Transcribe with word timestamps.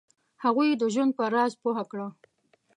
هغوی 0.43 0.67
یې 0.71 0.75
د 0.81 0.83
ژوند 0.93 1.11
په 1.17 1.23
راز 1.33 1.51
پوه 1.61 1.83
کړه. 1.91 2.07